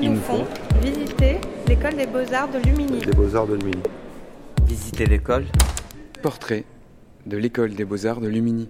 [0.00, 0.46] Ils, nous font
[0.80, 3.00] visiter l'école des beaux-arts de Lumini.
[3.00, 3.82] Des beaux-arts de Lumini.
[4.66, 5.44] Visiter l'école.
[6.22, 6.64] Portrait
[7.26, 8.68] de l'école des beaux-arts de Lumini.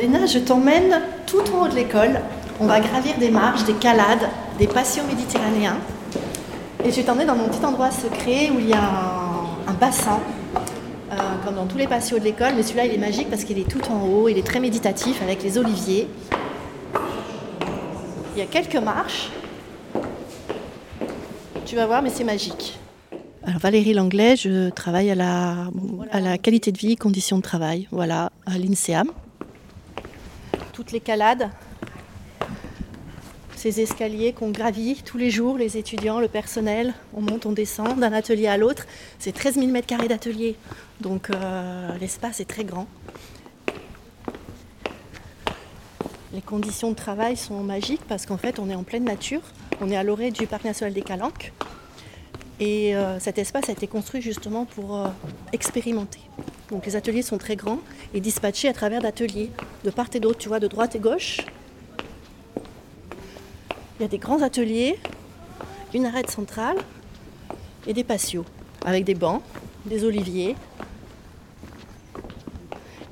[0.00, 2.20] Léna, je t'emmène tout en haut de l'école.
[2.58, 4.28] On va gravir des marches, des calades,
[4.58, 5.78] des patios méditerranéens.
[6.84, 8.82] Et je vais t'emmener dans mon petit endroit secret où il y a
[9.68, 10.18] un, bassin,
[11.44, 13.68] comme dans tous les patios de l'école, mais celui-là il est magique parce qu'il est
[13.68, 16.08] tout en haut, il est très méditatif avec les oliviers.
[18.34, 19.30] Il y a quelques marches.
[21.66, 22.78] Tu vas voir, mais c'est magique.
[23.46, 25.68] Alors Valérie Langlais, je travaille à la,
[26.10, 29.10] à la qualité de vie, conditions de travail, voilà, à l'INSEAM
[30.74, 31.50] toutes les calades,
[33.64, 37.98] ces escaliers qu'on gravit tous les jours, les étudiants, le personnel, on monte, on descend
[37.98, 38.84] d'un atelier à l'autre.
[39.18, 40.56] C'est 13 000 mètres carrés d'atelier,
[41.00, 42.86] donc euh, l'espace est très grand.
[46.34, 49.40] Les conditions de travail sont magiques parce qu'en fait on est en pleine nature,
[49.80, 51.54] on est à l'orée du parc national des Calanques
[52.60, 55.08] et euh, cet espace a été construit justement pour euh,
[55.54, 56.20] expérimenter.
[56.68, 57.80] Donc les ateliers sont très grands
[58.12, 59.50] et dispatchés à travers d'ateliers
[59.84, 61.38] de part et d'autre, tu vois, de droite et gauche.
[63.98, 64.98] Il y a des grands ateliers,
[65.94, 66.76] une arête centrale
[67.86, 68.44] et des patios
[68.84, 69.40] avec des bancs,
[69.86, 70.56] des oliviers.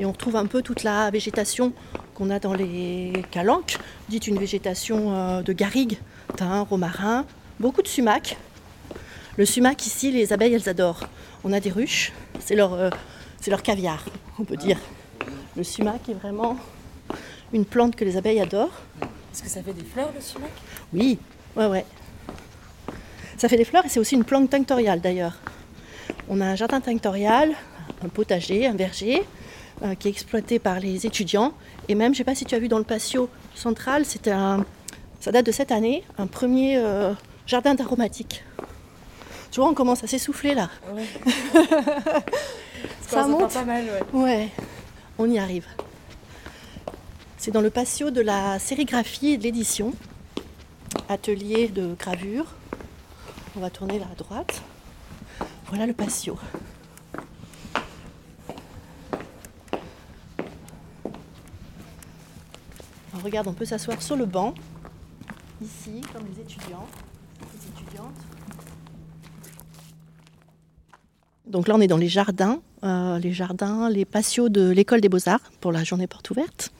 [0.00, 1.72] Et on retrouve un peu toute la végétation
[2.14, 5.98] qu'on a dans les calanques, dite une végétation euh, de garrigue,
[6.36, 7.26] thym, romarin,
[7.60, 8.36] beaucoup de sumac.
[9.36, 11.04] Le sumac ici, les abeilles, elles adorent.
[11.44, 12.90] On a des ruches, c'est leur euh,
[13.40, 14.04] c'est leur caviar,
[14.38, 14.78] on peut dire.
[15.56, 16.56] Le sumac est vraiment
[17.52, 18.82] une plante que les abeilles adorent.
[19.32, 20.50] Est-ce que ça fait des fleurs le sumac
[20.92, 21.18] Oui,
[21.56, 21.86] ouais, ouais.
[23.38, 25.38] Ça fait des fleurs et c'est aussi une plante tinctoriale d'ailleurs.
[26.28, 27.52] On a un jardin tinctorial,
[28.04, 29.24] un potager, un verger,
[29.82, 31.54] euh, qui est exploité par les étudiants.
[31.88, 34.30] Et même, je ne sais pas si tu as vu dans le patio central, c'était
[34.30, 34.64] un,
[35.18, 37.12] ça date de cette année, un premier euh,
[37.46, 38.44] jardin d'aromatiques.
[39.50, 40.68] Tu vois, on commence à s'essouffler là.
[40.94, 41.04] Ouais.
[43.08, 44.20] ça, monte pas mal, ouais.
[44.20, 44.48] Ouais,
[45.18, 45.66] on y arrive.
[47.44, 49.94] C'est dans le patio de la sérigraphie et de l'édition.
[51.08, 52.46] Atelier de gravure.
[53.56, 54.62] On va tourner là à droite.
[55.66, 56.38] Voilà le patio.
[63.24, 64.54] Regarde, on peut s'asseoir sur le banc,
[65.60, 66.86] ici, comme les étudiants,
[67.40, 68.20] les étudiantes.
[71.46, 75.08] Donc là, on est dans les jardins, euh, les jardins, les patios de l'école des
[75.08, 76.72] beaux-arts pour la journée porte ouverte.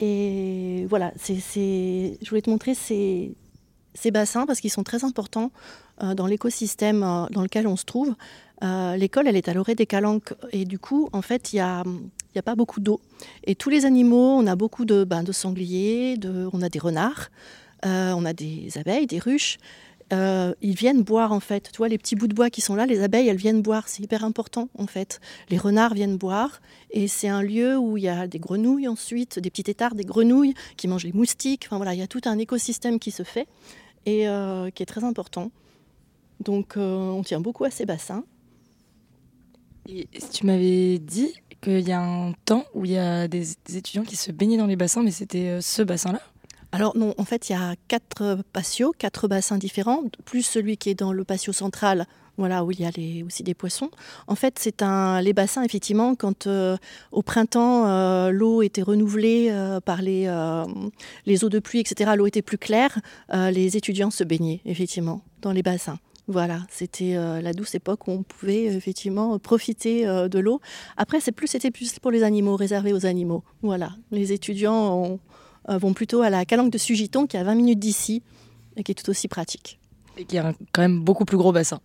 [0.00, 3.34] Et voilà, je voulais te montrer ces,
[4.10, 5.52] bassins parce qu'ils sont très importants
[6.02, 8.14] euh, dans l'écosystème euh, dans lequel on se trouve.
[8.96, 11.82] L'école, elle est à l'orée des Calanques et du coup, en fait, il n'y a,
[12.36, 13.00] y a pas beaucoup d'eau.
[13.42, 16.16] Et tous les animaux, on a beaucoup de, ben, de sangliers,
[16.52, 17.30] on a des renards,
[17.82, 19.58] on a des abeilles, des ruches.
[20.12, 21.70] Euh, ils viennent boire en fait.
[21.72, 23.88] Tu vois, les petits bouts de bois qui sont là, les abeilles, elles viennent boire.
[23.88, 25.20] C'est hyper important en fait.
[25.48, 29.38] Les renards viennent boire et c'est un lieu où il y a des grenouilles ensuite,
[29.38, 31.64] des petits étards, des grenouilles qui mangent les moustiques.
[31.66, 33.46] Enfin voilà, il y a tout un écosystème qui se fait
[34.04, 35.50] et euh, qui est très important.
[36.40, 38.24] Donc euh, on tient beaucoup à ces bassins.
[39.88, 44.04] Et tu m'avais dit qu'il y a un temps où il y a des étudiants
[44.04, 46.20] qui se baignaient dans les bassins, mais c'était ce bassin-là
[46.72, 50.88] alors non, en fait, il y a quatre patios, quatre bassins différents, plus celui qui
[50.88, 52.06] est dans le patio central,
[52.38, 53.90] voilà, où il y a aussi des poissons.
[54.26, 56.78] En fait, c'est un, les bassins, effectivement, quand euh,
[57.12, 60.32] au printemps, euh, l'eau était renouvelée euh, par les,
[61.26, 62.98] les eaux de pluie, etc., l'eau était plus claire,
[63.32, 65.98] les étudiants se baignaient, effectivement, dans les bassins.
[66.28, 70.60] Voilà, c'était la douce époque où on pouvait effectivement profiter de l'eau.
[70.96, 73.42] Après, c'est plus, c'était plus pour les animaux, réservé aux animaux.
[73.60, 75.20] Voilà, les étudiants ont,
[75.68, 78.22] vont plutôt à la calanque de Sugiton, qui est à 20 minutes d'ici,
[78.76, 79.78] et qui est tout aussi pratique.
[80.16, 81.80] Et qui a quand même beaucoup plus gros bassin.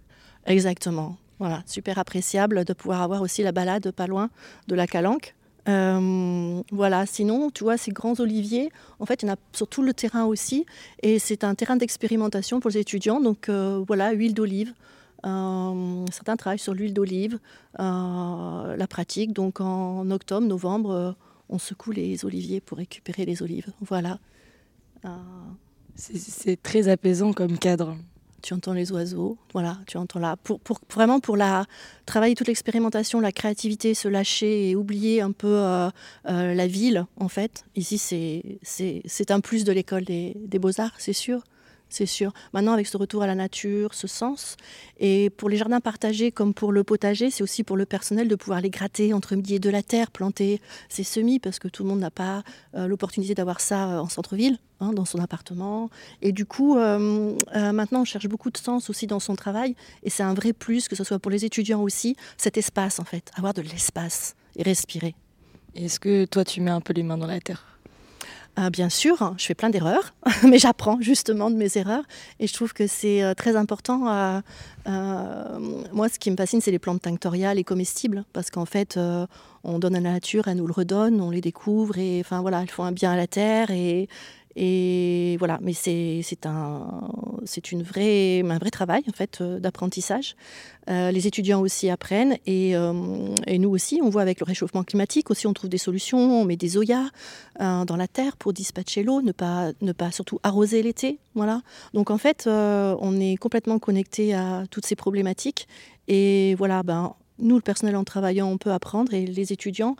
[0.45, 1.17] Exactement.
[1.39, 4.29] Voilà, super appréciable de pouvoir avoir aussi la balade pas loin
[4.67, 5.35] de la calanque.
[5.67, 9.67] Euh, voilà, sinon, tu vois, ces grands oliviers, en fait, il y en a sur
[9.67, 10.65] tout le terrain aussi,
[11.03, 13.19] et c'est un terrain d'expérimentation pour les étudiants.
[13.19, 14.73] Donc euh, voilà, huile d'olive.
[15.23, 17.39] certains travaillent sur l'huile d'olive,
[17.77, 19.33] la pratique.
[19.33, 21.15] Donc en octobre, novembre,
[21.49, 23.71] on secoue les oliviers pour récupérer les olives.
[23.81, 24.19] Voilà.
[25.05, 25.09] Euh,
[25.95, 27.97] c'est très apaisant comme cadre.
[28.43, 30.37] Tu entends les oiseaux, voilà, tu entends là.
[30.37, 30.59] Pour,
[30.93, 31.65] vraiment pour la,
[32.05, 35.89] travailler toute l'expérimentation, la créativité, se lâcher et oublier un peu euh,
[36.27, 37.65] euh, la ville, en fait.
[37.75, 37.97] Ici,
[38.61, 41.43] c'est un plus de l'école des, des beaux-arts, c'est sûr.
[41.89, 42.33] C'est sûr.
[42.53, 44.57] Maintenant, avec ce retour à la nature, ce sens,
[44.99, 48.35] et pour les jardins partagés comme pour le potager, c'est aussi pour le personnel de
[48.35, 51.83] pouvoir les gratter entre midi et de la terre, planter ses semis, parce que tout
[51.83, 52.43] le monde n'a pas
[52.75, 55.89] euh, l'opportunité d'avoir ça euh, en centre-ville, hein, dans son appartement.
[56.21, 60.09] Et du coup, euh, maintenant, on cherche beaucoup de sens aussi dans son travail, et
[60.09, 63.31] c'est un vrai plus, que ce soit pour les étudiants aussi, cet espace, en fait,
[63.35, 65.15] avoir de l'espace et respirer.
[65.75, 67.76] Est-ce que toi, tu mets un peu les mains dans la terre?
[68.59, 72.03] Ah, bien sûr, je fais plein d'erreurs, mais j'apprends justement de mes erreurs
[72.39, 73.99] et je trouve que c'est euh, très important.
[74.87, 79.27] moi, ce qui me fascine, c'est les plantes tinctoriales et comestibles parce qu'en fait, euh,
[79.63, 82.63] on donne à la nature, elle nous le redonne, on les découvre et enfin voilà,
[82.63, 84.09] elles font un bien à la terre et,
[84.59, 87.11] et voilà, mais c'est un,
[87.71, 90.35] une vraie, un vrai travail en fait euh, d'apprentissage.
[90.89, 94.83] Euh, les étudiants aussi apprennent et, euh, et, nous aussi, on voit avec le réchauffement
[94.83, 96.41] climatique aussi, on trouve des solutions.
[96.41, 97.05] On met des zoyas
[97.59, 101.19] dans la terre pour dispatcher l'eau, ne pas, ne pas surtout arroser l'été.
[101.35, 101.61] Voilà.
[101.93, 105.67] Donc en fait, on est complètement connecté à toutes ces problématiques
[106.07, 109.95] et voilà, ben nous, le personnel en travaillant, on peut apprendre et les étudiants,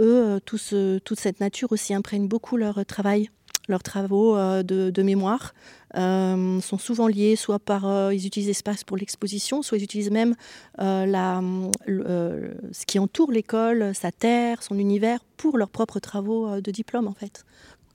[0.00, 3.30] eux, toute cette nature aussi imprègne beaucoup leur travail
[3.68, 5.54] leurs travaux euh, de, mémoire
[5.96, 10.10] euh, sont souvent liés soit par euh, ils utilisent l'espace pour l'exposition, soit ils utilisent
[10.10, 10.34] même
[10.78, 11.40] la,
[11.86, 17.14] ce qui entoure l'école, sa terre, son univers pour leurs propres travaux de diplôme en
[17.14, 17.44] fait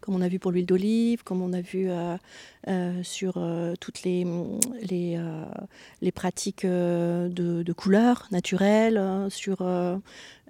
[0.05, 1.89] comme on a vu pour l'huile d'olive, comme on a vu
[3.01, 3.33] sur
[3.79, 4.25] toutes les,
[6.13, 9.65] pratiques de, couleurs naturelles, sur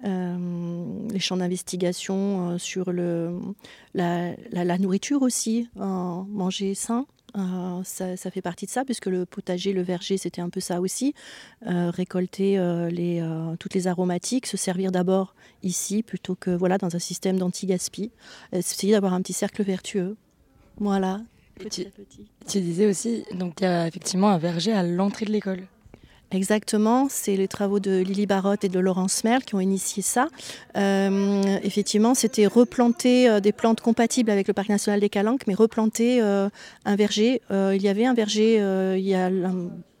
[0.04, 3.32] les champs d'investigation, sur la,
[3.94, 7.06] la, nourriture aussi, manger sain.
[7.84, 10.80] Ça, ça, fait partie de ça, puisque le potager, le verger, c'était un peu ça
[10.80, 11.14] aussi.
[11.64, 12.58] récolter
[12.90, 13.26] les,
[13.58, 18.10] toutes les aromatiques, se servir d'abord ici plutôt que voilà dans un système d'anti-gaspi.
[18.52, 20.16] Essayer d'avoir un petit cercle vertueux.
[20.78, 21.22] Voilà,
[21.58, 22.26] petit tu, à petit.
[22.46, 25.66] Tu disais aussi, donc il y a effectivement un verger à l'entrée de l'école.
[26.32, 30.26] Exactement, c'est les travaux de Lily Barotte et de Laurence Merle qui ont initié ça.
[30.76, 35.54] Euh, effectivement, c'était replanter euh, des plantes compatibles avec le parc national des Calanques, mais
[35.54, 36.48] replanter euh,
[36.84, 37.42] un verger.
[37.50, 38.56] il y avait un verger
[38.98, 39.30] il y a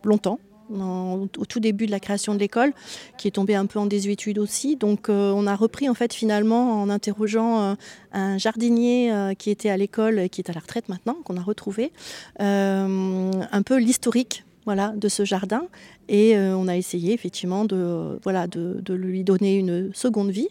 [0.02, 0.40] longtemps,
[0.70, 2.72] au tout début de la création de l'école,
[3.18, 4.74] qui est tombé un peu en désuétude aussi.
[4.74, 7.76] Donc on a repris en fait finalement en interrogeant
[8.12, 11.92] un jardinier qui était à l'école, qui est à la retraite maintenant, qu'on a retrouvé,
[12.38, 15.68] un peu l'historique voilà, de ce jardin.
[16.08, 20.48] Et euh, on a essayé effectivement de, voilà, de, lui donner une seconde vie.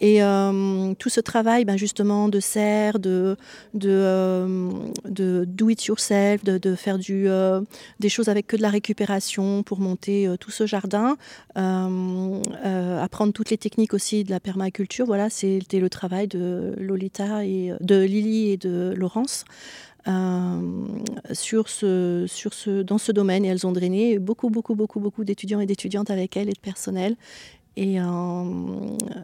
[0.00, 3.36] Et euh, tout ce travail ben, justement de serre, de,
[3.74, 4.70] de, euh,
[5.04, 10.28] de do it yourself, de, faire des choses avec que de la récupération pour monter
[10.40, 11.16] tout ce jardin,
[11.54, 17.72] apprendre toutes les techniques aussi de la permaculture, voilà, c'était le travail de Lolita et
[17.80, 19.44] de Lily et de Laurence.
[20.08, 20.60] Euh,
[21.32, 25.24] sur ce, sur ce, dans ce domaine et elles ont drainé beaucoup, beaucoup, beaucoup, beaucoup
[25.24, 27.16] d'étudiants et d'étudiantes avec elles et de personnel.
[27.76, 28.04] Et euh,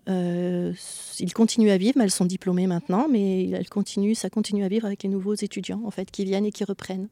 [0.09, 0.73] euh,
[1.21, 4.85] ils continuent à vivre, elles sont diplômées maintenant, mais elles continuent, ça continue à vivre
[4.85, 7.09] avec les nouveaux étudiants en fait qui viennent et qui reprennent.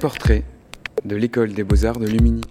[0.00, 0.44] Portrait
[1.04, 2.42] de l'école des beaux-arts de Lumini.